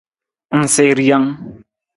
[0.57, 1.27] Ng sii rijang.